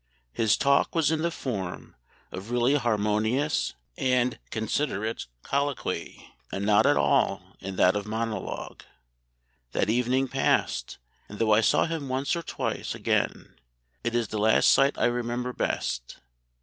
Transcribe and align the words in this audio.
His 0.33 0.57
talk 0.57 0.95
was 0.95 1.11
in 1.11 1.21
the 1.21 1.29
form 1.29 1.95
of 2.31 2.49
really 2.49 2.73
harmonious 2.73 3.75
and 3.95 4.39
considerate 4.49 5.27
colloquy, 5.43 6.33
and 6.51 6.65
not 6.65 6.87
at 6.87 6.97
all 6.97 7.55
in 7.59 7.75
that 7.75 7.95
of 7.95 8.07
monologue.... 8.07 8.81
That 9.73 9.91
evening 9.91 10.27
passed, 10.27 10.97
and 11.29 11.37
though 11.37 11.53
I 11.53 11.61
saw 11.61 11.85
him 11.85 12.09
once 12.09 12.35
or 12.35 12.41
twice 12.41 12.95
again, 12.95 13.59
it 14.03 14.15
is 14.15 14.29
the 14.29 14.39
last 14.39 14.71
sight 14.73 14.97
I 14.97 15.05
remember 15.05 15.53
best. 15.53 16.17